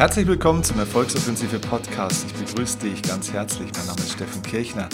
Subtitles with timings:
[0.00, 2.24] Herzlich willkommen zum Erfolgsoffensive Podcast.
[2.24, 3.70] Ich begrüße dich ganz herzlich.
[3.76, 4.88] Mein Name ist Steffen Kirchner.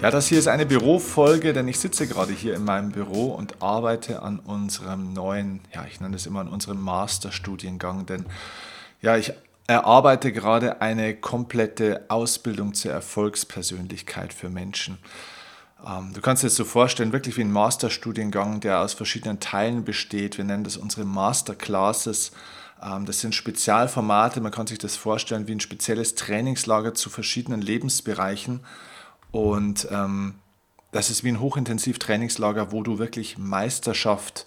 [0.00, 3.60] Ja, das hier ist eine Bürofolge, denn ich sitze gerade hier in meinem Büro und
[3.60, 8.24] arbeite an unserem neuen, ja, ich nenne es immer an unserem Masterstudiengang, denn
[9.02, 9.34] ja, ich
[9.66, 14.96] erarbeite gerade eine komplette Ausbildung zur Erfolgspersönlichkeit für Menschen.
[15.86, 19.84] Ähm, du kannst dir das so vorstellen, wirklich wie ein Masterstudiengang, der aus verschiedenen Teilen
[19.84, 20.38] besteht.
[20.38, 22.32] Wir nennen das unsere Masterclasses.
[22.82, 27.60] Ähm, das sind Spezialformate, man kann sich das vorstellen wie ein spezielles Trainingslager zu verschiedenen
[27.60, 28.60] Lebensbereichen.
[29.30, 30.34] Und ähm,
[30.92, 34.46] das ist wie ein Hochintensiv-Trainingslager, wo du wirklich Meisterschaft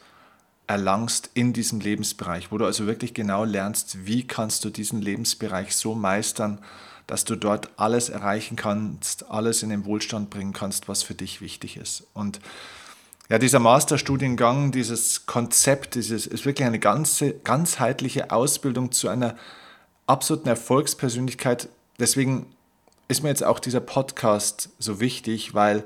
[0.68, 5.76] erlangst in diesem Lebensbereich, wo du also wirklich genau lernst, wie kannst du diesen Lebensbereich
[5.76, 6.60] so meistern,
[7.08, 11.42] dass du dort alles erreichen kannst, alles in den Wohlstand bringen kannst, was für dich
[11.42, 12.08] wichtig ist.
[12.14, 12.40] Und
[13.32, 19.38] ja, dieser Masterstudiengang, dieses Konzept, dieses ist wirklich eine ganze, ganzheitliche Ausbildung zu einer
[20.06, 21.70] absoluten Erfolgspersönlichkeit.
[21.98, 22.48] Deswegen
[23.08, 25.86] ist mir jetzt auch dieser Podcast so wichtig, weil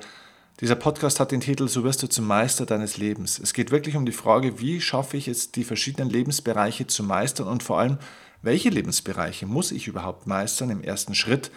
[0.60, 3.38] dieser Podcast hat den Titel So wirst du zum Meister deines Lebens.
[3.38, 7.48] Es geht wirklich um die Frage, wie schaffe ich es, die verschiedenen Lebensbereiche zu meistern
[7.48, 8.00] und vor allem,
[8.42, 11.52] welche Lebensbereiche muss ich überhaupt meistern im ersten Schritt,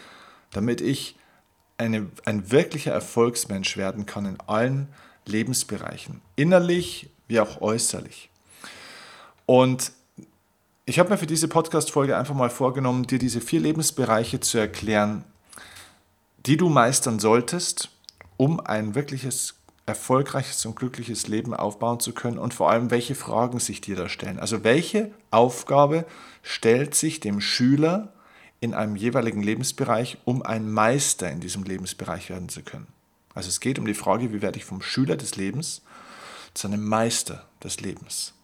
[0.50, 1.16] damit ich
[1.78, 4.88] eine, ein wirklicher Erfolgsmensch werden kann in allen
[5.28, 8.30] Lebensbereichen, innerlich wie auch äußerlich.
[9.46, 9.92] Und
[10.86, 15.24] ich habe mir für diese Podcast-Folge einfach mal vorgenommen, dir diese vier Lebensbereiche zu erklären,
[16.46, 17.90] die du meistern solltest,
[18.36, 19.54] um ein wirkliches
[19.88, 24.08] erfolgreiches und glückliches Leben aufbauen zu können und vor allem, welche Fragen sich dir da
[24.08, 24.38] stellen.
[24.38, 26.04] Also welche Aufgabe
[26.42, 28.12] stellt sich dem Schüler
[28.60, 32.86] in einem jeweiligen Lebensbereich, um ein Meister in diesem Lebensbereich werden zu können.
[33.38, 35.82] Also es geht um die Frage, wie werde ich vom Schüler des Lebens
[36.54, 38.34] zu einem Meister des Lebens.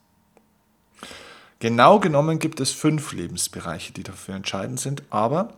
[1.59, 5.55] Genau genommen gibt es fünf Lebensbereiche, die dafür entscheidend sind, aber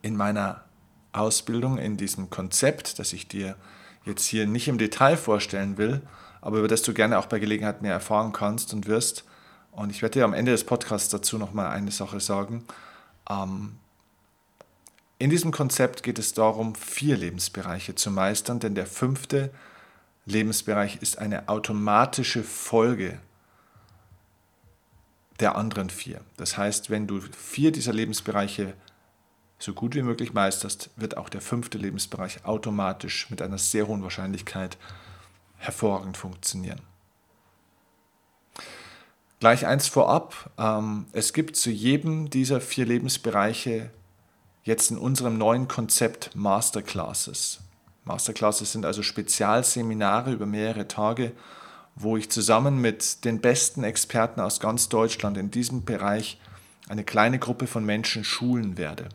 [0.00, 0.64] in meiner
[1.12, 3.54] Ausbildung, in diesem Konzept, das ich dir
[4.06, 6.00] jetzt hier nicht im Detail vorstellen will,
[6.40, 9.24] aber über das du gerne auch bei Gelegenheit mehr erfahren kannst und wirst.
[9.72, 12.64] Und ich werde dir am Ende des Podcasts dazu nochmal eine Sache sagen.
[13.28, 13.76] Ähm,
[15.22, 19.54] in diesem Konzept geht es darum, vier Lebensbereiche zu meistern, denn der fünfte
[20.26, 23.20] Lebensbereich ist eine automatische Folge
[25.38, 26.22] der anderen vier.
[26.36, 28.74] Das heißt, wenn du vier dieser Lebensbereiche
[29.60, 34.02] so gut wie möglich meisterst, wird auch der fünfte Lebensbereich automatisch mit einer sehr hohen
[34.02, 34.76] Wahrscheinlichkeit
[35.56, 36.80] hervorragend funktionieren.
[39.38, 43.92] Gleich eins vorab, ähm, es gibt zu jedem dieser vier Lebensbereiche
[44.64, 47.60] jetzt in unserem neuen Konzept Masterclasses.
[48.04, 51.32] Masterclasses sind also Spezialseminare über mehrere Tage,
[51.94, 56.40] wo ich zusammen mit den besten Experten aus ganz Deutschland in diesem Bereich
[56.88, 59.08] eine kleine Gruppe von Menschen schulen werde.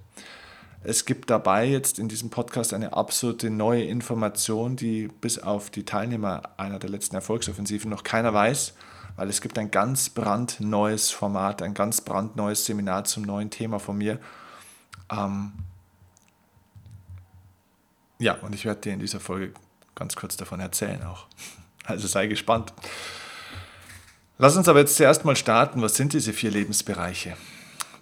[0.83, 5.83] Es gibt dabei jetzt in diesem Podcast eine absolute neue Information, die bis auf die
[5.83, 8.73] Teilnehmer einer der letzten Erfolgsoffensiven noch keiner weiß,
[9.15, 13.97] weil es gibt ein ganz brandneues Format, ein ganz brandneues Seminar zum neuen Thema von
[13.97, 14.19] mir,
[15.12, 15.53] ähm,
[18.19, 19.53] ja, und ich werde dir in dieser Folge
[19.95, 21.28] ganz kurz davon erzählen auch.
[21.84, 22.73] Also sei gespannt.
[24.38, 25.81] Lass uns aber jetzt zuerst mal starten.
[25.81, 27.38] Was sind diese vier Lebensbereiche?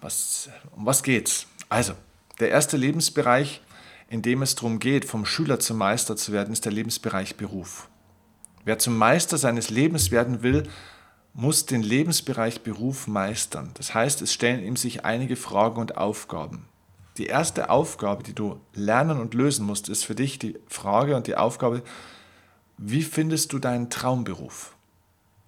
[0.00, 1.46] Was, um was geht's?
[1.68, 1.92] Also,
[2.40, 3.62] der erste Lebensbereich,
[4.08, 7.88] in dem es darum geht, vom Schüler zum Meister zu werden, ist der Lebensbereich Beruf.
[8.64, 10.64] Wer zum Meister seines Lebens werden will,
[11.32, 13.70] muss den Lebensbereich Beruf meistern.
[13.74, 16.66] Das heißt, es stellen ihm sich einige Fragen und Aufgaben.
[17.18, 21.26] Die erste Aufgabe, die du lernen und lösen musst, ist für dich die Frage und
[21.26, 21.82] die Aufgabe,
[22.78, 24.76] wie findest du deinen Traumberuf?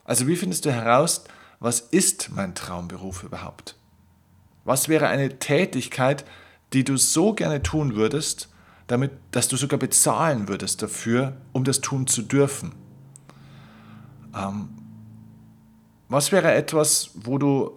[0.05, 1.25] Also wie findest du heraus,
[1.61, 3.77] was ist mein Traumberuf überhaupt?
[4.65, 6.25] Was wäre eine Tätigkeit,
[6.73, 8.49] die du so gerne tun würdest,
[8.87, 12.75] damit, dass du sogar bezahlen würdest dafür, um das tun zu dürfen?
[14.35, 14.71] Ähm,
[16.09, 17.73] was wäre etwas, wo du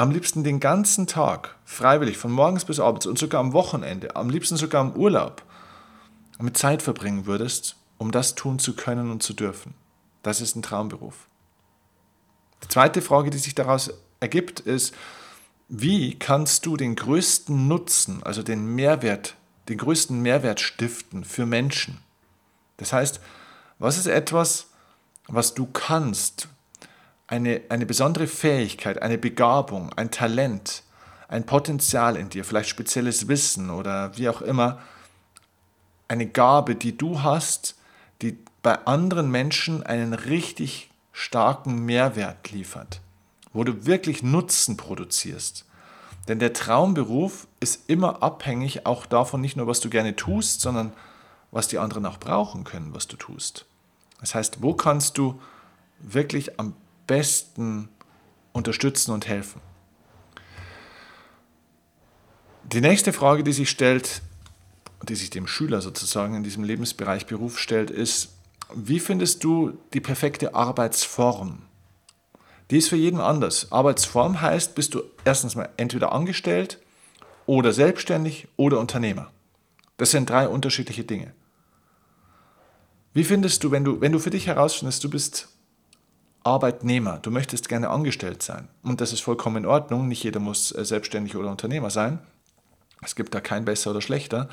[0.00, 4.30] am liebsten den ganzen Tag, freiwillig, von morgens bis abends und sogar am Wochenende, am
[4.30, 5.42] liebsten sogar im Urlaub,
[6.38, 9.74] mit Zeit verbringen würdest, um das tun zu können und zu dürfen.
[10.22, 11.28] Das ist ein Traumberuf.
[12.64, 14.94] Die zweite Frage, die sich daraus ergibt, ist,
[15.68, 19.36] wie kannst du den größten Nutzen, also den Mehrwert,
[19.68, 21.98] den größten Mehrwert stiften für Menschen?
[22.78, 23.20] Das heißt,
[23.78, 24.68] was ist etwas,
[25.26, 26.48] was du kannst,
[27.30, 30.82] eine, eine besondere Fähigkeit, eine Begabung, ein Talent,
[31.28, 34.80] ein Potenzial in dir, vielleicht spezielles Wissen oder wie auch immer,
[36.08, 37.76] eine Gabe, die du hast,
[38.20, 43.00] die bei anderen Menschen einen richtig starken Mehrwert liefert,
[43.52, 45.66] wo du wirklich Nutzen produzierst.
[46.26, 50.92] Denn der Traumberuf ist immer abhängig auch davon, nicht nur, was du gerne tust, sondern
[51.52, 53.66] was die anderen auch brauchen können, was du tust.
[54.20, 55.40] Das heißt, wo kannst du
[56.00, 56.74] wirklich am
[57.10, 57.88] besten
[58.52, 59.60] unterstützen und helfen?
[62.62, 64.22] Die nächste Frage, die sich stellt,
[65.08, 68.28] die sich dem Schüler sozusagen in diesem Lebensbereich Beruf stellt, ist,
[68.72, 71.62] wie findest du die perfekte Arbeitsform?
[72.70, 73.72] Die ist für jeden anders.
[73.72, 76.78] Arbeitsform heißt, bist du erstens mal entweder angestellt
[77.46, 79.32] oder selbstständig oder Unternehmer.
[79.96, 81.34] Das sind drei unterschiedliche Dinge.
[83.14, 85.48] Wie findest du, wenn du, wenn du für dich herausfindest, du bist
[86.42, 90.72] Arbeitnehmer, du möchtest gerne angestellt sein und das ist vollkommen in Ordnung, nicht jeder muss
[90.72, 92.18] äh, selbstständig oder Unternehmer sein,
[93.02, 94.48] es gibt da kein besser oder schlechter.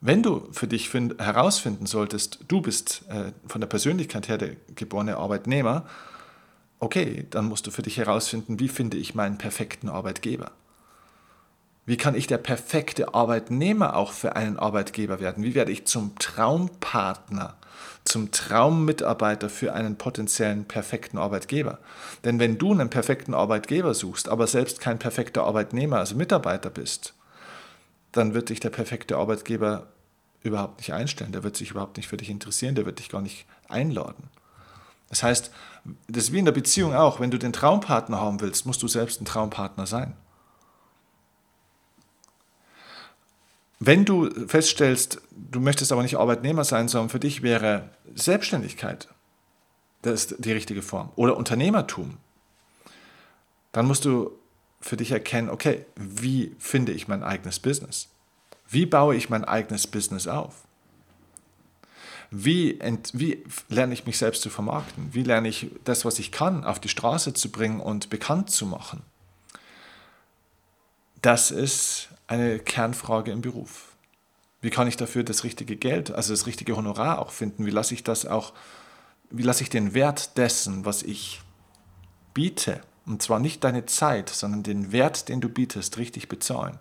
[0.00, 4.56] Wenn du für dich find, herausfinden solltest, du bist äh, von der Persönlichkeit her der
[4.74, 5.84] geborene Arbeitnehmer,
[6.78, 10.52] okay, dann musst du für dich herausfinden, wie finde ich meinen perfekten Arbeitgeber.
[11.86, 15.42] Wie kann ich der perfekte Arbeitnehmer auch für einen Arbeitgeber werden?
[15.42, 17.56] Wie werde ich zum Traumpartner,
[18.04, 21.78] zum Traummitarbeiter für einen potenziellen perfekten Arbeitgeber?
[22.24, 27.14] Denn wenn du einen perfekten Arbeitgeber suchst, aber selbst kein perfekter Arbeitnehmer, also Mitarbeiter bist,
[28.12, 29.86] dann wird dich der perfekte Arbeitgeber
[30.42, 31.32] überhaupt nicht einstellen.
[31.32, 34.30] Der wird sich überhaupt nicht für dich interessieren, der wird dich gar nicht einladen.
[35.08, 35.50] Das heißt,
[36.08, 37.20] das ist wie in der Beziehung auch.
[37.20, 40.14] Wenn du den Traumpartner haben willst, musst du selbst ein Traumpartner sein.
[43.80, 49.08] Wenn du feststellst, du möchtest aber nicht Arbeitnehmer sein, sondern für dich wäre Selbstständigkeit
[50.02, 52.18] das ist die richtige Form oder Unternehmertum,
[53.72, 54.30] dann musst du
[54.80, 58.08] für dich erkennen, okay, wie finde ich mein eigenes Business?
[58.68, 60.54] Wie baue ich mein eigenes Business auf?
[62.30, 65.08] Wie, ent, wie lerne ich mich selbst zu vermarkten?
[65.12, 68.66] Wie lerne ich das, was ich kann, auf die Straße zu bringen und bekannt zu
[68.66, 69.02] machen?
[71.22, 73.96] Das ist eine Kernfrage im Beruf.
[74.60, 77.66] Wie kann ich dafür das richtige Geld, also das richtige Honorar auch finden?
[77.66, 78.52] Wie lasse ich das auch,
[79.30, 81.40] wie lasse ich den Wert dessen, was ich
[82.34, 86.78] biete, und zwar nicht deine Zeit, sondern den Wert, den du bietest, richtig bezahlen.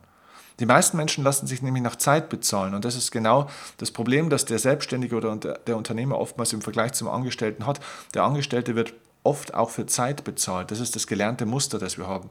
[0.59, 2.73] Die meisten Menschen lassen sich nämlich nach Zeit bezahlen.
[2.73, 3.47] Und das ist genau
[3.77, 7.79] das Problem, das der Selbstständige oder der Unternehmer oftmals im Vergleich zum Angestellten hat.
[8.15, 8.93] Der Angestellte wird
[9.23, 10.71] oft auch für Zeit bezahlt.
[10.71, 12.29] Das ist das gelernte Muster, das wir haben.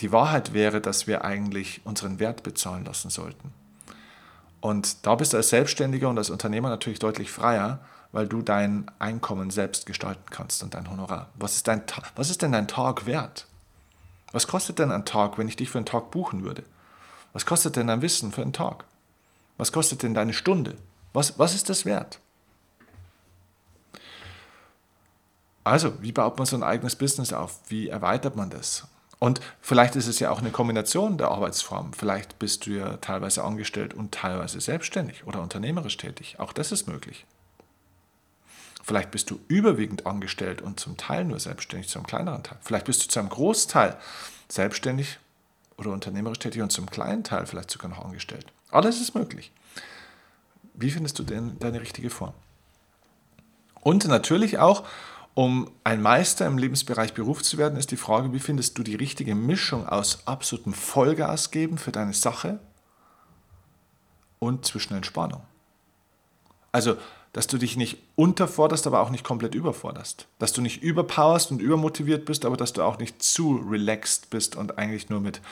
[0.00, 3.52] Die Wahrheit wäre, dass wir eigentlich unseren Wert bezahlen lassen sollten.
[4.60, 7.80] Und da bist du als Selbstständiger und als Unternehmer natürlich deutlich freier,
[8.12, 11.28] weil du dein Einkommen selbst gestalten kannst und dein Honorar.
[11.34, 11.82] Was ist, dein,
[12.14, 13.46] was ist denn dein Tag wert?
[14.32, 16.64] Was kostet denn ein Tag, wenn ich dich für einen Tag buchen würde?
[17.32, 18.84] Was kostet denn dein Wissen für einen Tag?
[19.56, 20.76] Was kostet denn deine Stunde?
[21.12, 22.18] Was, was ist das wert?
[25.64, 27.60] Also, wie baut man so ein eigenes Business auf?
[27.68, 28.86] Wie erweitert man das?
[29.18, 31.94] Und vielleicht ist es ja auch eine Kombination der Arbeitsformen.
[31.94, 36.38] Vielleicht bist du ja teilweise angestellt und teilweise selbstständig oder unternehmerisch tätig.
[36.38, 37.24] Auch das ist möglich.
[38.84, 42.58] Vielleicht bist du überwiegend angestellt und zum Teil nur selbstständig, zu einem kleineren Teil.
[42.60, 43.96] Vielleicht bist du zu einem Großteil
[44.48, 45.18] selbstständig
[45.76, 48.46] oder unternehmerisch tätig und zum kleinen Teil vielleicht sogar noch angestellt.
[48.70, 49.50] Alles ist möglich.
[50.74, 52.34] Wie findest du denn deine richtige Form?
[53.80, 54.84] Und natürlich auch,
[55.36, 58.94] um ein Meister im Lebensbereich Beruf zu werden, ist die Frage, wie findest du die
[58.94, 62.58] richtige Mischung aus absolutem Vollgas geben für deine Sache
[64.38, 65.42] und zwischen Entspannung.
[66.72, 66.96] Also
[67.34, 70.26] dass du dich nicht unterforderst, aber auch nicht komplett überforderst.
[70.38, 74.56] Dass du nicht überpowerst und übermotiviert bist, aber dass du auch nicht zu relaxed bist
[74.56, 75.42] und eigentlich nur mit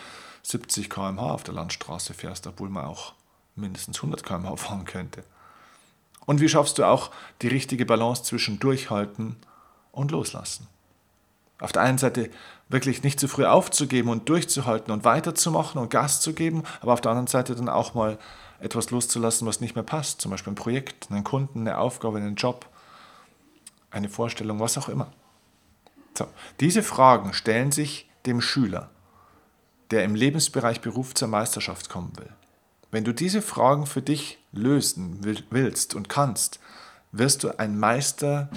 [0.45, 3.13] 70 km/h auf der Landstraße fährst, obwohl man auch
[3.55, 5.25] mindestens 100 km/h fahren könnte.
[6.25, 7.11] Und wie schaffst du auch
[7.43, 9.54] die richtige Balance zwischen Durchhalten und
[10.11, 10.67] Loslassen?
[11.61, 12.31] Auf der einen Seite
[12.69, 17.01] wirklich nicht zu früh aufzugeben und durchzuhalten und weiterzumachen und Gas zu geben, aber auf
[17.01, 18.19] der anderen Seite dann auch mal
[18.61, 20.21] etwas loszulassen, was nicht mehr passt.
[20.21, 22.67] Zum Beispiel ein Projekt, einen Kunden, eine Aufgabe, einen Job,
[23.91, 25.13] eine Vorstellung, was auch immer.
[26.17, 26.27] So,
[26.61, 28.91] diese Fragen stellen sich dem Schüler,
[29.91, 32.31] der im Lebensbereich Beruf zur Meisterschaft kommen will.
[32.91, 35.19] Wenn du diese Fragen für dich lösen
[35.51, 36.61] willst und kannst,
[37.11, 38.49] wirst du ein Meister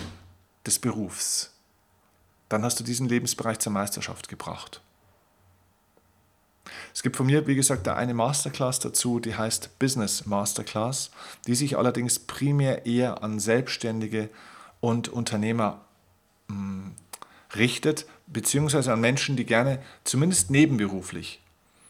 [0.68, 1.54] des Berufs.
[2.50, 4.82] Dann hast du diesen Lebensbereich zur Meisterschaft gebracht.
[6.94, 11.12] Es gibt von mir, wie gesagt, eine Masterclass dazu, die heißt Business Masterclass,
[11.46, 14.30] die sich allerdings primär eher an Selbstständige
[14.80, 15.82] und Unternehmer
[16.50, 16.96] hm,
[17.56, 21.42] richtet, beziehungsweise an Menschen, die gerne zumindest nebenberuflich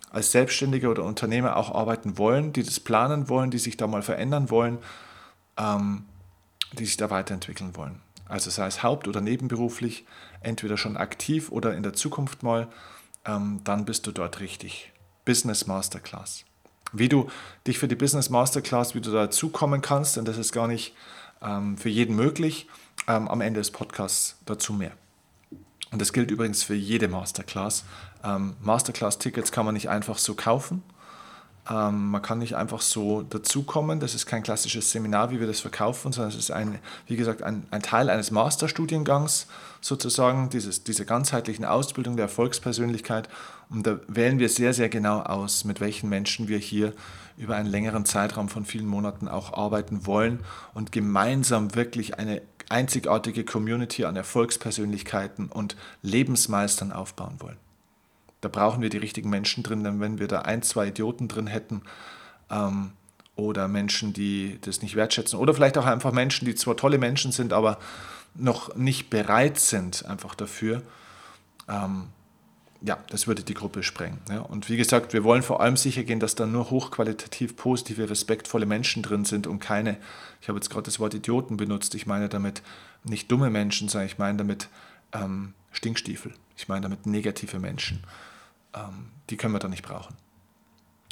[0.09, 4.01] als Selbstständige oder Unternehmer auch arbeiten wollen, die das planen wollen, die sich da mal
[4.01, 4.77] verändern wollen,
[5.57, 6.05] ähm,
[6.73, 8.01] die sich da weiterentwickeln wollen.
[8.29, 10.05] Also sei es haupt- oder nebenberuflich,
[10.41, 12.67] entweder schon aktiv oder in der Zukunft mal,
[13.25, 14.91] ähm, dann bist du dort richtig.
[15.25, 16.45] Business Masterclass.
[16.93, 17.29] Wie du
[17.65, 20.93] dich für die Business Masterclass, wie du dazukommen kannst, denn das ist gar nicht
[21.41, 22.67] ähm, für jeden möglich,
[23.07, 24.93] ähm, am Ende des Podcasts dazu mehr.
[25.91, 27.85] Und das gilt übrigens für jede Masterclass.
[28.61, 30.83] Masterclass-Tickets kann man nicht einfach so kaufen.
[31.69, 33.99] Ähm, man kann nicht einfach so dazukommen.
[33.99, 37.43] Das ist kein klassisches Seminar, wie wir das verkaufen, sondern es ist ein, wie gesagt,
[37.43, 39.47] ein, ein Teil eines Masterstudiengangs
[39.81, 43.29] sozusagen, dieses, dieser ganzheitlichen Ausbildung der Erfolgspersönlichkeit.
[43.69, 46.93] Und da wählen wir sehr, sehr genau aus, mit welchen Menschen wir hier
[47.37, 50.39] über einen längeren Zeitraum von vielen Monaten auch arbeiten wollen
[50.73, 57.57] und gemeinsam wirklich eine einzigartige Community an Erfolgspersönlichkeiten und Lebensmeistern aufbauen wollen.
[58.41, 61.47] Da brauchen wir die richtigen Menschen drin, denn wenn wir da ein, zwei Idioten drin
[61.47, 61.81] hätten
[62.51, 62.91] ähm,
[63.35, 67.31] oder Menschen, die das nicht wertschätzen oder vielleicht auch einfach Menschen, die zwar tolle Menschen
[67.31, 67.79] sind, aber
[68.35, 70.83] noch nicht bereit sind einfach dafür,
[71.67, 72.07] ähm,
[72.81, 74.19] ja, das würde die Gruppe sprengen.
[74.29, 74.41] Ja.
[74.41, 78.65] Und wie gesagt, wir wollen vor allem sicher gehen, dass da nur hochqualitativ positive, respektvolle
[78.65, 79.97] Menschen drin sind und keine,
[80.41, 82.61] ich habe jetzt gerade das Wort Idioten benutzt, ich meine damit
[83.03, 84.69] nicht dumme Menschen, sondern ich meine damit
[85.13, 86.33] ähm, Stinkstiefel.
[86.57, 88.03] Ich meine damit negative Menschen.
[88.75, 90.15] Ähm, die können wir da nicht brauchen.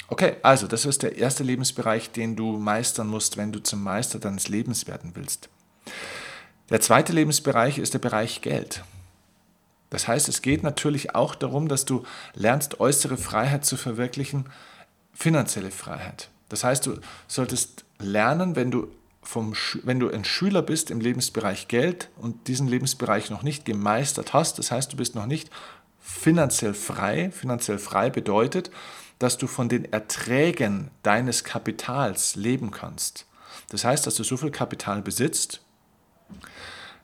[0.08, 4.18] Okay, also das ist der erste Lebensbereich, den du meistern musst, wenn du zum Meister
[4.18, 5.48] deines Lebens werden willst.
[6.70, 8.84] Der zweite Lebensbereich ist der Bereich Geld.
[9.90, 14.46] Das heißt, es geht natürlich auch darum, dass du lernst, äußere Freiheit zu verwirklichen,
[15.12, 16.28] finanzielle Freiheit.
[16.48, 16.98] Das heißt, du
[17.28, 18.88] solltest lernen, wenn du,
[19.26, 24.32] vom, wenn du ein Schüler bist im Lebensbereich Geld und diesen Lebensbereich noch nicht gemeistert
[24.32, 25.50] hast, das heißt, du bist noch nicht
[26.00, 27.32] finanziell frei.
[27.32, 28.70] Finanziell frei bedeutet,
[29.18, 33.26] dass du von den Erträgen deines Kapitals leben kannst.
[33.70, 35.60] Das heißt, dass du so viel Kapital besitzt,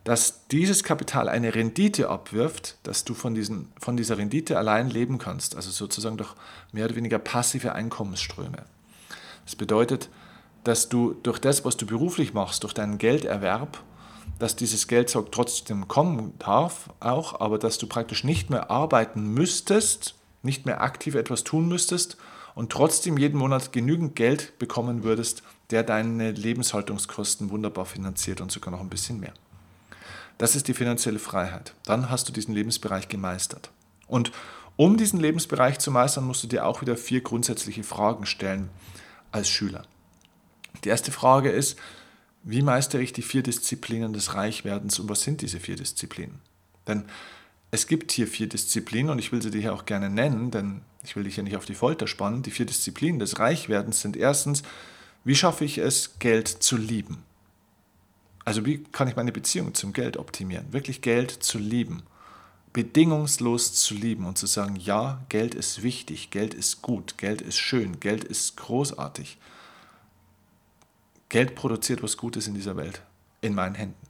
[0.05, 5.19] dass dieses Kapital eine Rendite abwirft, dass du von, diesen, von dieser Rendite allein leben
[5.19, 6.35] kannst, also sozusagen durch
[6.73, 8.64] mehr oder weniger passive Einkommensströme.
[9.45, 10.09] Das bedeutet,
[10.64, 13.83] dass du durch das, was du beruflich machst, durch deinen Gelderwerb,
[14.38, 20.14] dass dieses Geld trotzdem kommen darf, auch, aber dass du praktisch nicht mehr arbeiten müsstest,
[20.42, 22.16] nicht mehr aktiv etwas tun müsstest
[22.54, 28.73] und trotzdem jeden Monat genügend Geld bekommen würdest, der deine Lebenshaltungskosten wunderbar finanziert und sogar
[28.73, 29.33] noch ein bisschen mehr.
[30.38, 31.75] Das ist die finanzielle Freiheit.
[31.85, 33.71] Dann hast du diesen Lebensbereich gemeistert.
[34.09, 34.33] Und
[34.76, 38.71] um diesen Lebensbereich zu meistern, musst du dir auch wieder vier grundsätzliche Fragen stellen
[39.31, 39.85] als Schüler.
[40.85, 41.79] Die erste Frage ist,
[42.43, 46.41] wie meistere ich die vier Disziplinen des Reichwerdens und was sind diese vier Disziplinen?
[46.88, 47.05] Denn
[47.71, 50.83] es gibt hier vier Disziplinen und ich will sie dir hier auch gerne nennen, denn
[51.05, 52.43] ich will dich ja nicht auf die Folter spannen.
[52.43, 54.62] Die vier Disziplinen des Reichwerdens sind erstens,
[55.25, 57.23] wie schaffe ich es, Geld zu lieben?
[58.45, 60.73] Also wie kann ich meine Beziehung zum Geld optimieren?
[60.73, 62.02] Wirklich Geld zu lieben.
[62.73, 67.59] Bedingungslos zu lieben und zu sagen, ja, Geld ist wichtig, Geld ist gut, Geld ist
[67.59, 69.38] schön, Geld ist großartig.
[71.33, 73.03] Geld produziert was Gutes in dieser Welt,
[73.41, 74.07] in meinen Händen.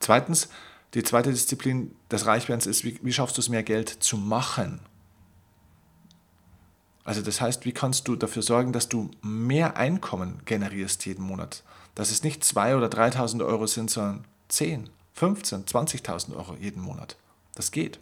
[0.00, 0.48] Zweitens,
[0.94, 4.80] die zweite Disziplin des Reichwerdens ist, wie, wie schaffst du es, mehr Geld zu machen?
[7.04, 11.62] Also das heißt, wie kannst du dafür sorgen, dass du mehr Einkommen generierst jeden Monat?
[11.94, 17.16] dass es nicht 2.000 oder 3.000 Euro sind, sondern 10, 15, 20.000 Euro jeden Monat.
[17.54, 18.00] Das geht.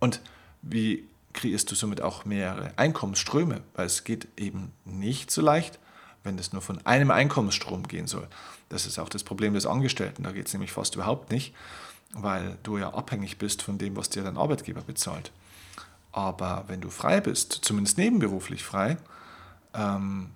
[0.00, 0.20] Und
[0.62, 3.62] wie kreierst du somit auch mehrere Einkommensströme?
[3.74, 5.78] Weil es geht eben nicht so leicht,
[6.24, 8.26] wenn es nur von einem Einkommensstrom gehen soll.
[8.68, 10.24] Das ist auch das Problem des Angestellten.
[10.24, 11.54] Da geht es nämlich fast überhaupt nicht,
[12.12, 15.32] weil du ja abhängig bist von dem, was dir dein Arbeitgeber bezahlt.
[16.12, 18.96] Aber wenn du frei bist, zumindest nebenberuflich frei,
[19.74, 20.30] ähm,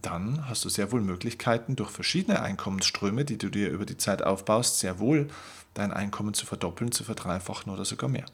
[0.00, 4.22] dann hast du sehr wohl Möglichkeiten, durch verschiedene Einkommensströme, die du dir über die Zeit
[4.22, 5.28] aufbaust, sehr wohl
[5.74, 8.26] dein Einkommen zu verdoppeln, zu verdreifachen oder sogar mehr.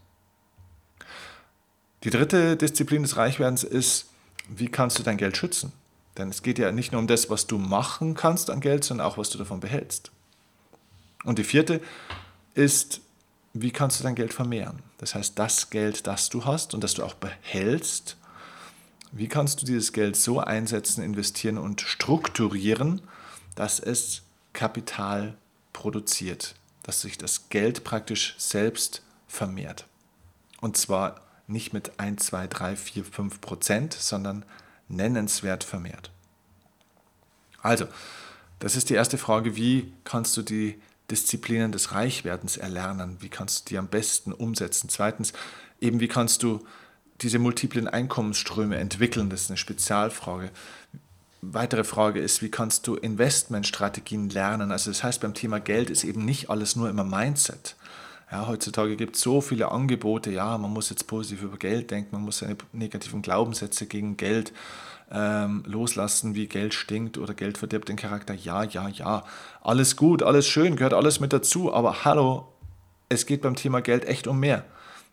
[2.05, 4.07] Die dritte Disziplin des Reichwerdens ist,
[4.49, 5.73] wie kannst du dein Geld schützen?
[6.19, 9.07] Denn es geht ja nicht nur um das, was du machen kannst an Geld, sondern
[9.07, 10.11] auch, was du davon behältst.
[11.25, 11.81] Und die vierte
[12.55, 13.01] ist,
[13.55, 14.83] wie kannst du dein Geld vermehren?
[14.99, 18.17] Das heißt, das Geld, das du hast und das du auch behältst,
[19.13, 23.01] wie kannst du dieses Geld so einsetzen, investieren und strukturieren,
[23.55, 24.23] dass es
[24.53, 25.37] Kapital
[25.73, 29.87] produziert, dass sich das Geld praktisch selbst vermehrt?
[30.61, 34.45] Und zwar nicht mit 1, 2, 3, 4, 5 Prozent, sondern
[34.89, 36.11] nennenswert vermehrt.
[37.63, 37.87] Also,
[38.59, 40.81] das ist die erste Frage, wie kannst du die
[41.11, 43.17] Disziplinen des Reichwerdens erlernen?
[43.21, 44.89] Wie kannst du die am besten umsetzen?
[44.89, 45.33] Zweitens,
[45.81, 46.67] eben wie kannst du
[47.21, 49.31] diese multiplen Einkommensströme entwickeln?
[49.31, 50.51] Das ist eine Spezialfrage.
[51.41, 54.73] Weitere Frage ist, wie kannst du Investmentstrategien lernen?
[54.73, 57.77] Also das heißt, beim Thema Geld ist eben nicht alles nur immer Mindset.
[58.31, 62.11] Ja, heutzutage gibt es so viele Angebote, ja, man muss jetzt positiv über Geld denken,
[62.13, 64.53] man muss seine negativen Glaubenssätze gegen Geld
[65.11, 68.35] ähm, loslassen, wie Geld stinkt oder Geld verdirbt den Charakter.
[68.35, 69.25] Ja, ja, ja,
[69.63, 72.49] alles gut, alles schön, gehört alles mit dazu, aber hallo,
[73.09, 74.65] es geht beim Thema Geld echt um mehr.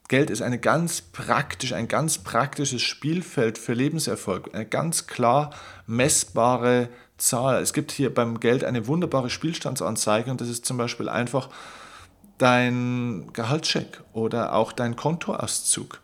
[0.10, 5.52] Geld ist eine ganz praktisch, ein ganz praktisches Spielfeld für Lebenserfolg, eine ganz klar
[5.88, 7.62] messbare Zahl.
[7.62, 11.50] Es gibt hier beim Geld eine wunderbare Spielstandsanzeige und das ist zum Beispiel einfach
[12.38, 16.02] dein Gehaltscheck oder auch dein Kontoauszug.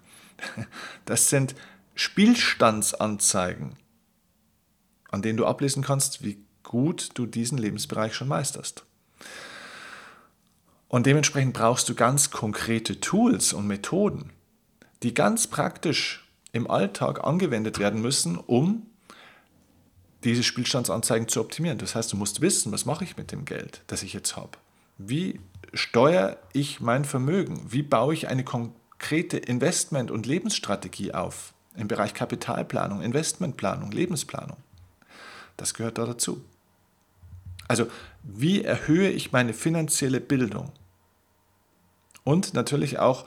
[1.06, 1.56] Das sind
[1.94, 3.76] Spielstandsanzeigen,
[5.10, 8.86] an denen du ablesen kannst, wie gut du diesen Lebensbereich schon meisterst.
[10.88, 14.32] Und dementsprechend brauchst du ganz konkrete Tools und Methoden,
[15.04, 18.88] die ganz praktisch im Alltag angewendet werden müssen, um
[20.24, 21.78] diese Spielstandsanzeigen zu optimieren.
[21.78, 24.58] Das heißt, du musst wissen, was mache ich mit dem Geld, das ich jetzt habe?
[24.98, 25.40] Wie
[25.74, 27.66] steuere ich mein Vermögen?
[27.70, 34.58] Wie baue ich eine konkrete Investment- und Lebensstrategie auf im Bereich Kapitalplanung, Investmentplanung, Lebensplanung?
[35.58, 36.44] Das gehört da dazu.
[37.68, 37.88] Also,
[38.24, 40.72] wie erhöhe ich meine finanzielle Bildung?
[42.24, 43.26] Und natürlich auch,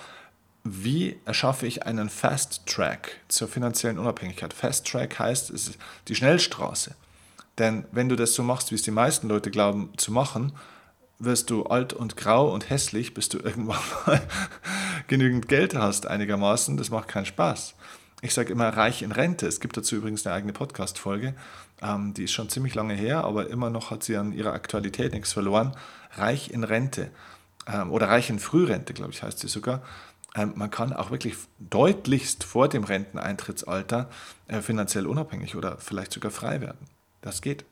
[0.64, 4.52] wie erschaffe ich einen Fast Track zur finanziellen Unabhängigkeit?
[4.52, 6.94] Fast Track heißt, es ist die Schnellstraße.
[7.58, 10.52] Denn wenn du das so machst, wie es die meisten Leute glauben zu machen,
[11.18, 14.22] wirst du alt und grau und hässlich, bis du irgendwann mal
[15.08, 16.76] genügend Geld hast einigermaßen.
[16.76, 17.74] Das macht keinen Spaß.
[18.22, 19.46] Ich sage immer reich in Rente.
[19.46, 21.34] Es gibt dazu übrigens eine eigene Podcast-Folge.
[21.82, 25.12] Ähm, die ist schon ziemlich lange her, aber immer noch hat sie an ihrer Aktualität
[25.12, 25.76] nichts verloren.
[26.12, 27.10] Reich in Rente
[27.66, 29.82] ähm, oder reich in Frührente, glaube ich, heißt sie sogar.
[30.34, 34.08] Ähm, man kann auch wirklich deutlichst vor dem Renteneintrittsalter
[34.48, 36.88] äh, finanziell unabhängig oder vielleicht sogar frei werden.
[37.20, 37.64] Das geht.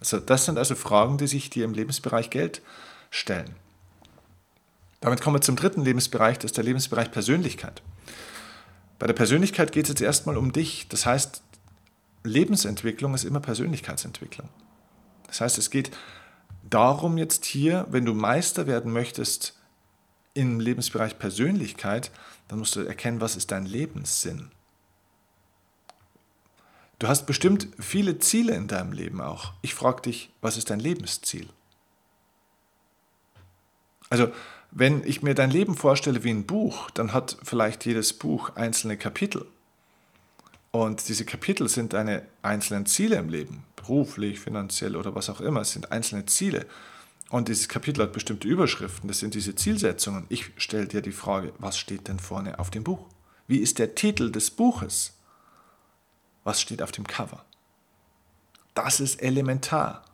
[0.00, 2.62] Also das sind also Fragen, die sich dir im Lebensbereich Geld
[3.10, 3.54] stellen.
[5.00, 7.82] Damit kommen wir zum dritten Lebensbereich, das ist der Lebensbereich Persönlichkeit.
[8.98, 10.88] Bei der Persönlichkeit geht es jetzt erstmal um dich.
[10.88, 11.42] Das heißt,
[12.24, 14.48] Lebensentwicklung ist immer Persönlichkeitsentwicklung.
[15.26, 15.90] Das heißt, es geht
[16.62, 19.54] darum jetzt hier, wenn du Meister werden möchtest
[20.34, 22.10] im Lebensbereich Persönlichkeit,
[22.48, 24.50] dann musst du erkennen, was ist dein Lebenssinn.
[26.98, 29.52] Du hast bestimmt viele Ziele in deinem Leben auch.
[29.60, 31.48] Ich frage dich, was ist dein Lebensziel?
[34.08, 34.28] Also,
[34.70, 38.96] wenn ich mir dein Leben vorstelle wie ein Buch, dann hat vielleicht jedes Buch einzelne
[38.96, 39.46] Kapitel.
[40.70, 45.62] Und diese Kapitel sind deine einzelnen Ziele im Leben, beruflich, finanziell oder was auch immer,
[45.62, 46.66] es sind einzelne Ziele.
[47.30, 50.26] Und dieses Kapitel hat bestimmte Überschriften, das sind diese Zielsetzungen.
[50.28, 53.06] Ich stelle dir die Frage, was steht denn vorne auf dem Buch?
[53.48, 55.15] Wie ist der Titel des Buches?
[56.46, 57.44] Was steht auf dem Cover?
[58.74, 60.04] Das ist elementar.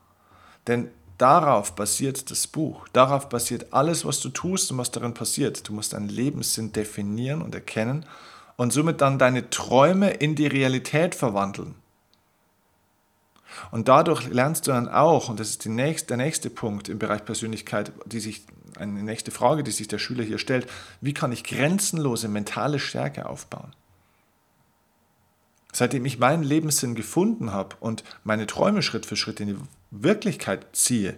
[0.66, 2.88] Denn darauf basiert das Buch.
[2.94, 5.68] Darauf basiert alles, was du tust und was darin passiert.
[5.68, 8.06] Du musst deinen Lebenssinn definieren und erkennen
[8.56, 11.74] und somit dann deine Träume in die Realität verwandeln.
[13.70, 17.26] Und dadurch lernst du dann auch, und das ist nächste, der nächste Punkt im Bereich
[17.26, 18.46] Persönlichkeit, die sich,
[18.78, 20.66] eine nächste Frage, die sich der Schüler hier stellt,
[21.02, 23.74] wie kann ich grenzenlose mentale Stärke aufbauen?
[25.72, 29.56] Seitdem ich meinen Lebenssinn gefunden habe und meine Träume Schritt für Schritt in die
[29.90, 31.16] Wirklichkeit ziehe,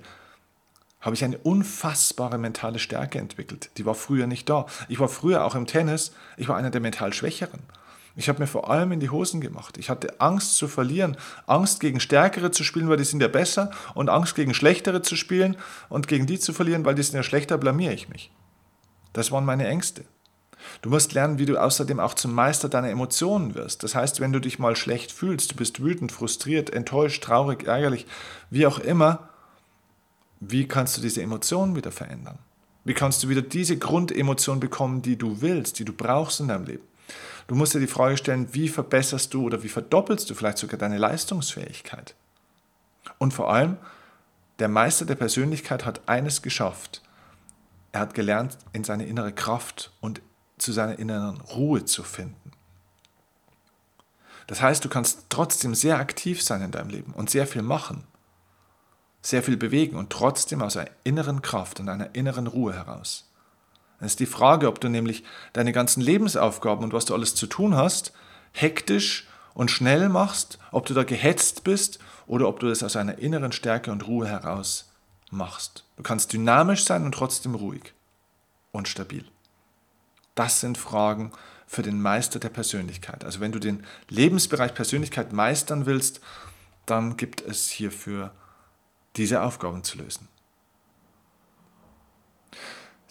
[1.01, 3.71] habe ich eine unfassbare mentale Stärke entwickelt.
[3.77, 4.67] Die war früher nicht da.
[4.88, 7.61] Ich war früher auch im Tennis, ich war einer der mental Schwächeren.
[8.17, 9.77] Ich habe mir vor allem in die Hosen gemacht.
[9.77, 13.71] Ich hatte Angst zu verlieren, Angst gegen Stärkere zu spielen, weil die sind ja besser,
[13.95, 15.57] und Angst gegen Schlechtere zu spielen
[15.88, 18.31] und gegen die zu verlieren, weil die sind ja schlechter, blamiere ich mich.
[19.12, 20.05] Das waren meine Ängste.
[20.83, 23.83] Du musst lernen, wie du außerdem auch zum Meister deiner Emotionen wirst.
[23.83, 28.07] Das heißt, wenn du dich mal schlecht fühlst, du bist wütend, frustriert, enttäuscht, traurig, ärgerlich,
[28.50, 29.29] wie auch immer,
[30.40, 32.38] wie kannst du diese Emotionen wieder verändern?
[32.85, 36.64] Wie kannst du wieder diese Grundemotion bekommen, die du willst, die du brauchst in deinem
[36.64, 36.85] Leben?
[37.46, 40.79] Du musst dir die Frage stellen, wie verbesserst du oder wie verdoppelst du vielleicht sogar
[40.79, 42.14] deine Leistungsfähigkeit?
[43.18, 43.77] Und vor allem,
[44.59, 47.03] der Meister der Persönlichkeit hat eines geschafft.
[47.92, 50.20] Er hat gelernt, in seine innere Kraft und
[50.59, 52.53] zu seiner inneren Ruhe zu finden.
[54.47, 58.05] Das heißt, du kannst trotzdem sehr aktiv sein in deinem Leben und sehr viel machen,
[59.23, 63.31] sehr viel bewegen und trotzdem aus einer inneren Kraft und einer inneren Ruhe heraus.
[64.01, 67.47] Es ist die Frage, ob du nämlich deine ganzen Lebensaufgaben und was du alles zu
[67.47, 68.12] tun hast,
[68.53, 73.19] hektisch und schnell machst, ob du da gehetzt bist oder ob du das aus einer
[73.19, 74.90] inneren Stärke und Ruhe heraus
[75.31, 75.85] machst.
[75.97, 77.95] Du kannst dynamisch sein und trotzdem ruhig
[78.73, 79.25] und stabil.
[80.35, 81.33] Das sind Fragen
[81.66, 83.25] für den Meister der Persönlichkeit.
[83.25, 86.20] Also wenn du den Lebensbereich Persönlichkeit meistern willst,
[86.87, 88.33] dann gibt es hierfür
[89.16, 90.29] diese Aufgaben zu lösen.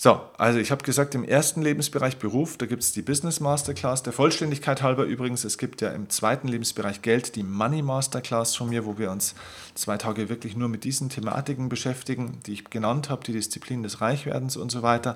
[0.04, 4.04] So, also ich habe gesagt, im ersten Lebensbereich Beruf, da gibt es die Business Masterclass.
[4.04, 8.68] Der Vollständigkeit halber übrigens, es gibt ja im zweiten Lebensbereich Geld die Money Masterclass von
[8.68, 9.34] mir, wo wir uns
[9.76, 14.02] zwei Tage wirklich nur mit diesen Thematiken beschäftigen, die ich genannt habe, die Disziplin des
[14.02, 15.16] Reichwerdens und so weiter.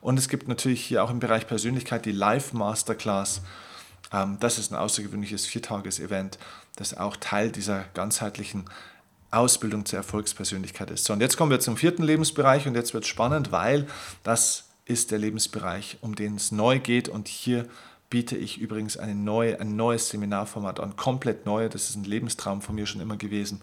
[0.00, 3.42] Und es gibt natürlich hier auch im Bereich Persönlichkeit die Live Masterclass.
[4.12, 6.38] Ähm, das ist ein außergewöhnliches Viertages-Event,
[6.76, 8.64] das auch Teil dieser ganzheitlichen
[9.30, 11.04] Ausbildung zur Erfolgspersönlichkeit ist.
[11.04, 13.86] So, und jetzt kommen wir zum vierten Lebensbereich und jetzt wird es spannend, weil
[14.22, 17.66] das ist der Lebensbereich, um den es neu geht und hier
[18.10, 21.68] biete ich übrigens eine neue, ein neues Seminarformat an, komplett neu.
[21.68, 23.60] Das ist ein Lebenstraum von mir schon immer gewesen,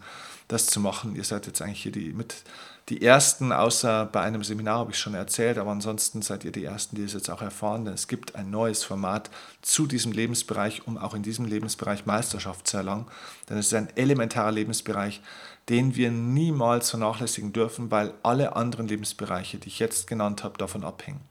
[0.48, 1.16] das zu machen.
[1.16, 2.44] Ihr seid jetzt eigentlich hier die, mit
[2.90, 6.66] die Ersten, außer bei einem Seminar habe ich schon erzählt, aber ansonsten seid ihr die
[6.66, 7.86] Ersten, die es jetzt auch erfahren.
[7.86, 9.32] Denn es gibt ein neues Format
[9.64, 13.08] zu diesem Lebensbereich, um auch in diesem Lebensbereich Meisterschaft zu erlangen.
[13.50, 15.22] Denn es ist ein elementarer Lebensbereich,
[15.70, 20.84] den wir niemals vernachlässigen dürfen, weil alle anderen Lebensbereiche, die ich jetzt genannt habe, davon
[20.84, 21.22] abhängen.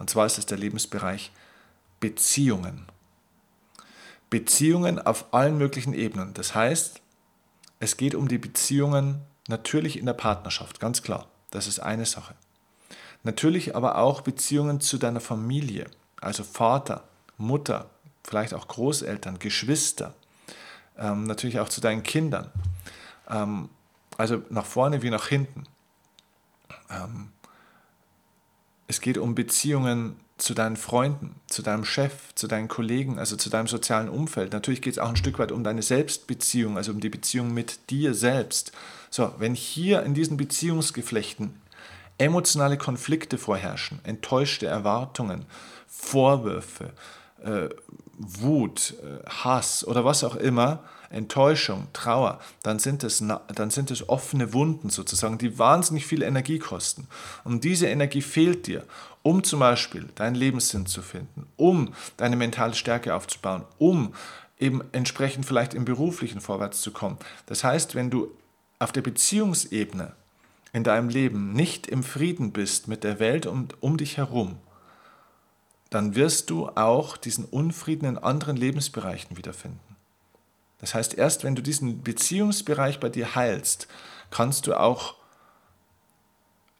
[0.00, 1.30] Und zwar ist es der Lebensbereich
[2.02, 2.86] Beziehungen.
[4.28, 6.34] Beziehungen auf allen möglichen Ebenen.
[6.34, 7.00] Das heißt,
[7.78, 11.28] es geht um die Beziehungen natürlich in der Partnerschaft, ganz klar.
[11.52, 12.34] Das ist eine Sache.
[13.22, 15.88] Natürlich aber auch Beziehungen zu deiner Familie,
[16.20, 17.04] also Vater,
[17.38, 17.88] Mutter,
[18.24, 20.14] vielleicht auch Großeltern, Geschwister,
[20.98, 22.50] ähm, natürlich auch zu deinen Kindern.
[23.30, 23.68] Ähm,
[24.18, 25.68] also nach vorne wie nach hinten.
[26.90, 27.30] Ähm,
[28.92, 33.48] es geht um Beziehungen zu deinen Freunden, zu deinem Chef, zu deinen Kollegen, also zu
[33.48, 34.52] deinem sozialen Umfeld.
[34.52, 37.88] Natürlich geht es auch ein Stück weit um deine Selbstbeziehung, also um die Beziehung mit
[37.88, 38.72] dir selbst.
[39.08, 41.54] So, wenn hier in diesen Beziehungsgeflechten
[42.18, 45.46] emotionale Konflikte vorherrschen, enttäuschte Erwartungen,
[45.88, 46.92] Vorwürfe,
[47.42, 47.70] äh,
[48.18, 53.22] Wut, äh, Hass oder was auch immer, Enttäuschung, Trauer, dann sind, es,
[53.54, 57.06] dann sind es offene Wunden sozusagen, die wahnsinnig viel Energie kosten.
[57.44, 58.84] Und diese Energie fehlt dir,
[59.22, 64.14] um zum Beispiel deinen Lebenssinn zu finden, um deine mentale Stärke aufzubauen, um
[64.58, 67.18] eben entsprechend vielleicht im beruflichen vorwärts zu kommen.
[67.46, 68.30] Das heißt, wenn du
[68.78, 70.12] auf der Beziehungsebene
[70.72, 74.56] in deinem Leben nicht im Frieden bist mit der Welt um, um dich herum,
[75.90, 79.91] dann wirst du auch diesen Unfrieden in anderen Lebensbereichen wiederfinden.
[80.82, 83.86] Das heißt, erst wenn du diesen Beziehungsbereich bei dir heilst,
[84.30, 85.14] kannst du auch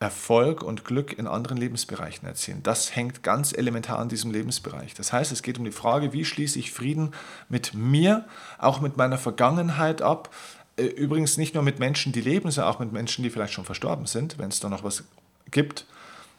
[0.00, 2.64] Erfolg und Glück in anderen Lebensbereichen erzielen.
[2.64, 4.94] Das hängt ganz elementar an diesem Lebensbereich.
[4.94, 7.14] Das heißt, es geht um die Frage, wie schließe ich Frieden
[7.48, 8.26] mit mir,
[8.58, 10.34] auch mit meiner Vergangenheit ab.
[10.76, 13.64] Äh, übrigens nicht nur mit Menschen, die leben, sondern auch mit Menschen, die vielleicht schon
[13.64, 15.04] verstorben sind, wenn es da noch was
[15.52, 15.86] gibt,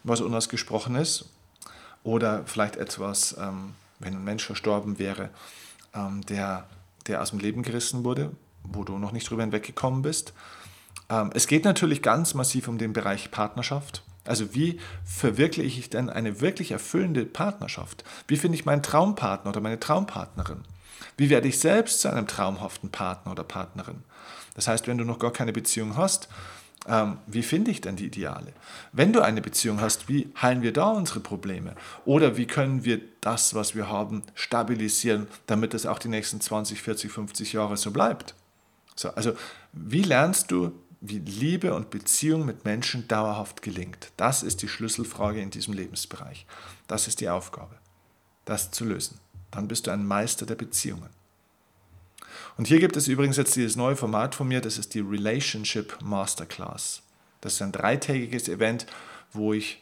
[0.04, 1.30] was unausgesprochen ist.
[2.04, 5.30] Oder vielleicht etwas, ähm, wenn ein Mensch verstorben wäre,
[5.95, 6.65] ähm, der
[7.07, 8.31] der aus dem Leben gerissen wurde,
[8.63, 10.33] wo du noch nicht drüber hinweggekommen bist.
[11.09, 14.03] Ähm, es geht natürlich ganz massiv um den Bereich Partnerschaft.
[14.25, 18.03] Also wie verwirkliche ich denn eine wirklich erfüllende Partnerschaft?
[18.27, 20.63] Wie finde ich meinen Traumpartner oder meine Traumpartnerin?
[21.17, 24.03] Wie werde ich selbst zu einem traumhaften Partner oder Partnerin?
[24.55, 26.29] Das heißt, wenn du noch gar keine Beziehung hast,
[26.87, 28.53] ähm, wie finde ich denn die Ideale?
[28.91, 31.75] Wenn du eine Beziehung hast, wie heilen wir da unsere Probleme?
[32.05, 36.81] Oder wie können wir das, was wir haben, stabilisieren, damit es auch die nächsten 20,
[36.81, 38.35] 40, 50 Jahre so bleibt?
[38.95, 39.33] So, also
[39.71, 44.11] wie lernst du, wie Liebe und Beziehung mit Menschen dauerhaft gelingt?
[44.17, 46.45] Das ist die Schlüsselfrage in diesem Lebensbereich.
[46.87, 47.75] Das ist die Aufgabe,
[48.45, 49.19] das zu lösen.
[49.51, 51.09] Dann bist du ein Meister der Beziehungen.
[52.57, 55.97] Und hier gibt es übrigens jetzt dieses neue Format von mir, das ist die Relationship
[56.01, 57.01] Masterclass.
[57.41, 58.85] Das ist ein dreitägiges Event,
[59.31, 59.81] wo ich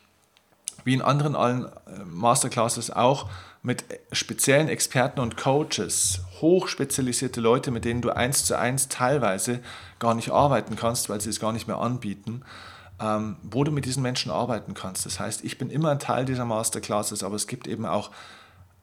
[0.84, 3.30] wie in anderen allen äh, Masterclasses auch
[3.62, 9.60] mit speziellen Experten und Coaches, hochspezialisierte Leute, mit denen du eins zu eins teilweise
[10.00, 12.42] gar nicht arbeiten kannst, weil sie es gar nicht mehr anbieten,
[13.00, 15.06] ähm, wo du mit diesen Menschen arbeiten kannst.
[15.06, 18.10] Das heißt, ich bin immer ein Teil dieser Masterclasses, aber es gibt eben auch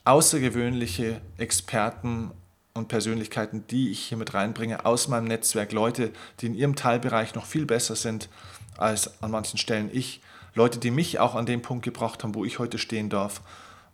[0.05, 2.31] außergewöhnliche Experten
[2.79, 5.73] und Persönlichkeiten, die ich hier mit reinbringe aus meinem Netzwerk.
[5.73, 8.29] Leute, die in ihrem Teilbereich noch viel besser sind
[8.77, 10.21] als an manchen Stellen ich.
[10.55, 13.43] Leute, die mich auch an den Punkt gebracht haben, wo ich heute stehen darf.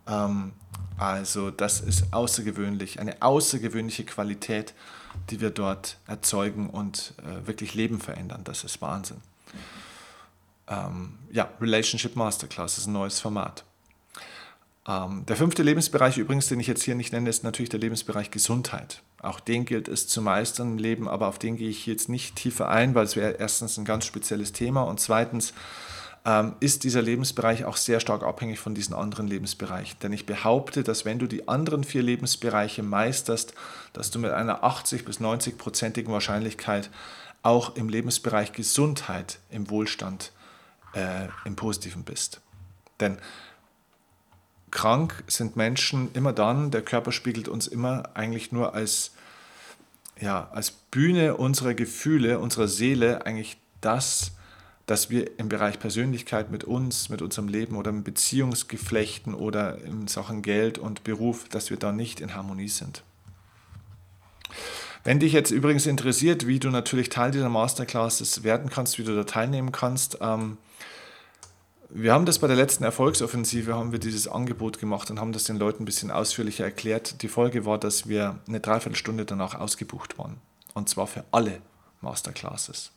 [0.07, 0.53] Ähm,
[0.97, 4.73] also das ist außergewöhnlich, eine außergewöhnliche Qualität,
[5.29, 8.41] die wir dort erzeugen und äh, wirklich Leben verändern.
[8.43, 9.17] Das ist Wahnsinn.
[10.67, 13.63] Ähm, ja, Relationship Masterclass ist ein neues Format.
[14.87, 18.31] Ähm, der fünfte Lebensbereich übrigens, den ich jetzt hier nicht nenne, ist natürlich der Lebensbereich
[18.31, 19.01] Gesundheit.
[19.21, 22.35] Auch den gilt es zu meistern im Leben, aber auf den gehe ich jetzt nicht
[22.35, 25.53] tiefer ein, weil es wäre erstens ein ganz spezielles Thema und zweitens
[26.25, 29.97] ähm, ist dieser Lebensbereich auch sehr stark abhängig von diesen anderen Lebensbereichen.
[30.01, 33.53] Denn ich behaupte, dass wenn du die anderen vier Lebensbereiche meisterst,
[33.93, 36.91] dass du mit einer 80 bis 90-prozentigen Wahrscheinlichkeit
[37.41, 40.31] auch im Lebensbereich Gesundheit, im Wohlstand,
[40.93, 42.41] äh, im Positiven bist.
[42.99, 43.17] Denn
[44.75, 49.13] krank sind Menschen immer dann, der Körper spiegelt uns immer eigentlich nur als,
[50.19, 54.33] ja, als Bühne unserer Gefühle, unserer Seele eigentlich das,
[54.85, 60.07] dass wir im Bereich Persönlichkeit mit uns, mit unserem Leben oder in Beziehungsgeflechten oder in
[60.07, 63.01] Sachen Geld und Beruf, dass wir da nicht in Harmonie sind.
[65.05, 69.15] Wenn dich jetzt übrigens interessiert, wie du natürlich Teil dieser Masterclasses werden kannst, wie du
[69.15, 70.57] da teilnehmen kannst, ähm,
[71.97, 75.45] wir haben das bei der letzten Erfolgsoffensive, haben wir dieses Angebot gemacht und haben das
[75.45, 77.21] den Leuten ein bisschen ausführlicher erklärt.
[77.21, 80.35] Die Folge war, dass wir eine Dreiviertelstunde danach ausgebucht waren.
[80.73, 81.61] Und zwar für alle
[82.01, 82.91] Masterclasses.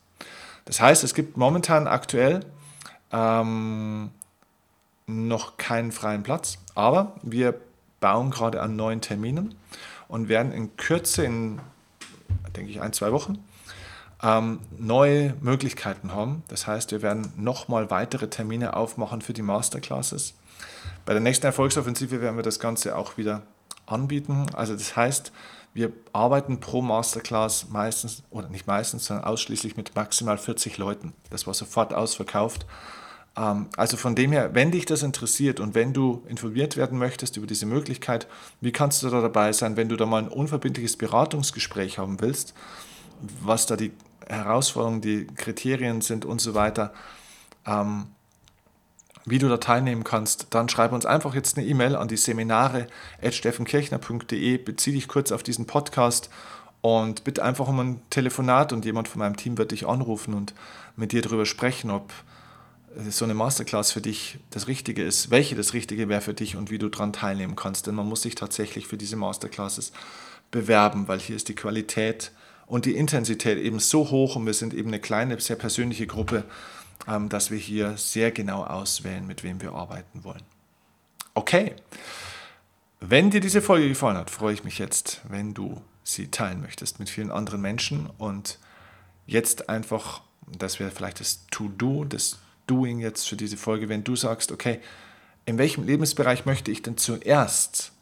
[0.65, 2.45] Das heißt, es gibt momentan aktuell
[3.13, 4.11] ähm,
[5.07, 7.55] noch keinen freien Platz, aber wir
[8.01, 9.55] bauen gerade an neuen Terminen
[10.09, 11.61] und werden in Kürze, in
[12.57, 13.39] denke ich, ein, zwei Wochen,
[14.23, 16.43] ähm, neue Möglichkeiten haben.
[16.49, 20.35] Das heißt, wir werden nochmal weitere Termine aufmachen für die Masterclasses.
[21.05, 23.43] Bei der nächsten Erfolgsoffensive werden wir das Ganze auch wieder
[23.87, 24.47] anbieten.
[24.55, 25.33] Also das heißt,
[25.75, 31.13] wir arbeiten pro Masterclass meistens, oder nicht meistens, sondern ausschließlich mit maximal 40 Leuten.
[31.31, 32.67] Das war sofort ausverkauft.
[33.37, 37.37] Ähm, also von dem her, wenn dich das interessiert und wenn du informiert werden möchtest
[37.37, 38.27] über diese Möglichkeit,
[38.61, 42.55] wie kannst du da dabei sein, wenn du da mal ein unverbindliches Beratungsgespräch haben willst,
[43.41, 43.93] was da die
[44.29, 46.93] Herausforderungen, die Kriterien sind und so weiter,
[47.67, 48.07] ähm,
[49.25, 52.87] wie du da teilnehmen kannst, dann schreib uns einfach jetzt eine E-Mail an die Seminare
[53.29, 56.31] steffenkirchner.de, bezieh dich kurz auf diesen Podcast
[56.81, 60.55] und bitte einfach um ein Telefonat und jemand von meinem Team wird dich anrufen und
[60.97, 62.13] mit dir darüber sprechen, ob
[63.11, 66.71] so eine Masterclass für dich das Richtige ist, welche das Richtige wäre für dich und
[66.71, 67.87] wie du daran teilnehmen kannst.
[67.87, 69.93] Denn man muss sich tatsächlich für diese Masterclasses
[70.51, 72.33] bewerben, weil hier ist die Qualität
[72.69, 76.45] und die Intensität eben so hoch und wir sind eben eine kleine, sehr persönliche Gruppe,
[77.09, 80.43] ähm, dass wir hier sehr genau auswählen, mit wem wir arbeiten wollen.
[81.35, 81.75] Okay,
[83.01, 86.99] wenn dir diese Folge gefallen hat, freue ich mich jetzt, wenn du sie teilen möchtest
[86.99, 88.59] mit vielen anderen Menschen und
[89.27, 94.15] jetzt einfach, das wäre vielleicht das To-Do, das Doing jetzt für diese Folge, wenn du
[94.15, 94.81] sagst, okay,
[95.47, 97.93] in welchem Lebensbereich möchte ich denn zuerst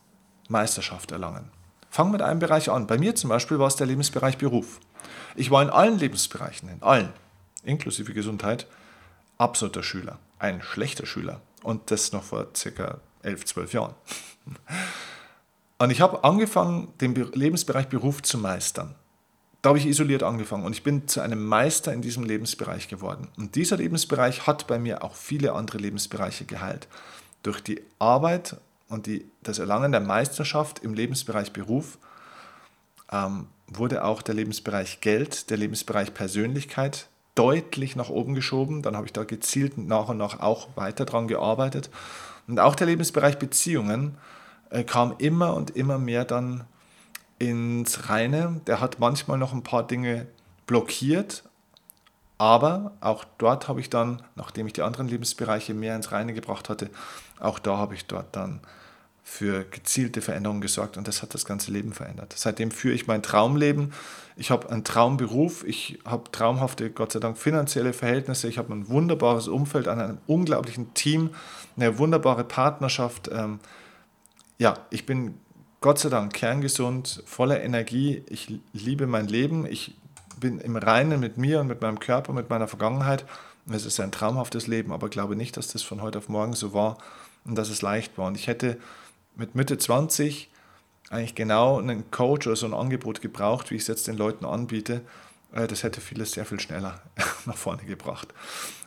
[0.48, 1.50] Meisterschaft erlangen?
[1.96, 2.86] Fang mit einem Bereich an.
[2.86, 4.80] Bei mir zum Beispiel war es der Lebensbereich Beruf.
[5.34, 7.10] Ich war in allen Lebensbereichen, in allen,
[7.64, 8.66] inklusive Gesundheit,
[9.38, 11.40] absoluter Schüler, ein schlechter Schüler.
[11.62, 13.94] Und das noch vor circa 11, 12 Jahren.
[15.78, 18.94] Und ich habe angefangen, den Lebensbereich Beruf zu meistern.
[19.62, 23.28] Da habe ich isoliert angefangen und ich bin zu einem Meister in diesem Lebensbereich geworden.
[23.38, 26.88] Und dieser Lebensbereich hat bei mir auch viele andere Lebensbereiche geheilt.
[27.42, 31.98] Durch die Arbeit und die, das Erlangen der Meisterschaft im Lebensbereich Beruf
[33.10, 38.82] ähm, wurde auch der Lebensbereich Geld, der Lebensbereich Persönlichkeit deutlich nach oben geschoben.
[38.82, 41.90] Dann habe ich da gezielt nach und nach auch weiter dran gearbeitet.
[42.46, 44.16] Und auch der Lebensbereich Beziehungen
[44.70, 46.64] äh, kam immer und immer mehr dann
[47.38, 48.60] ins Reine.
[48.66, 50.26] Der hat manchmal noch ein paar Dinge
[50.66, 51.44] blockiert,
[52.38, 56.68] aber auch dort habe ich dann, nachdem ich die anderen Lebensbereiche mehr ins Reine gebracht
[56.68, 56.90] hatte,
[57.40, 58.60] auch da habe ich dort dann
[59.28, 62.32] für gezielte Veränderungen gesorgt und das hat das ganze Leben verändert.
[62.36, 63.92] Seitdem führe ich mein Traumleben.
[64.36, 68.88] Ich habe einen Traumberuf, ich habe traumhafte, Gott sei Dank, finanzielle Verhältnisse, ich habe ein
[68.88, 71.30] wunderbares Umfeld an einem unglaublichen Team,
[71.76, 73.28] eine wunderbare Partnerschaft.
[73.32, 73.58] Ähm,
[74.58, 75.34] ja, ich bin
[75.80, 78.22] Gott sei Dank kerngesund, voller Energie.
[78.28, 79.66] Ich liebe mein Leben.
[79.66, 79.96] Ich
[80.40, 83.24] bin im Reinen mit mir und mit meinem Körper, mit meiner Vergangenheit.
[83.70, 86.72] Es ist ein traumhaftes Leben, aber glaube nicht, dass das von heute auf morgen so
[86.72, 86.98] war
[87.44, 88.26] und dass es leicht war.
[88.28, 88.78] Und ich hätte
[89.34, 90.50] mit Mitte 20
[91.10, 94.44] eigentlich genau einen Coach oder so ein Angebot gebraucht, wie ich es jetzt den Leuten
[94.44, 95.02] anbiete.
[95.52, 97.00] Äh, das hätte vieles sehr viel schneller
[97.46, 98.28] nach vorne gebracht.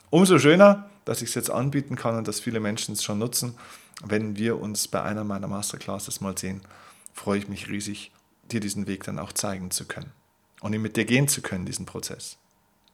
[0.10, 3.56] Umso schöner, dass ich es jetzt anbieten kann und dass viele Menschen es schon nutzen
[4.04, 6.62] wenn wir uns bei einer meiner Masterclasses mal sehen,
[7.14, 8.12] freue ich mich riesig,
[8.52, 10.12] dir diesen Weg dann auch zeigen zu können
[10.62, 12.38] und ihn mit dir gehen zu können, diesen Prozess.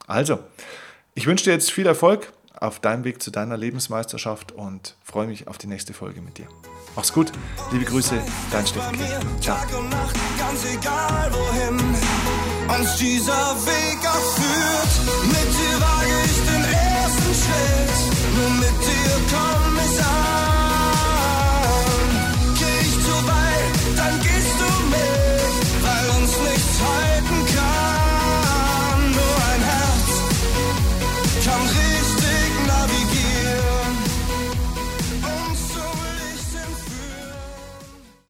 [0.07, 0.39] Also,
[1.13, 5.47] ich wünsche dir jetzt viel Erfolg auf deinem Weg zu deiner Lebensmeisterschaft und freue mich
[5.47, 6.47] auf die nächste Folge mit dir.
[6.95, 7.31] Mach's gut,
[7.71, 8.97] liebe Grüße, dein Steffen
[9.41, 9.57] Ciao.
[9.77, 12.25] Und Nacht, ganz egal wohin
[12.79, 14.37] uns dieser Weg auch.
[15.27, 20.44] Mit dir wage ich den ersten Schritt, nur mit dir komm ich an.